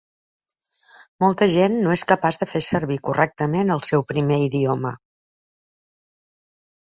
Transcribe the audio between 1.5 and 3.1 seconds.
gent no és capaç de fer servir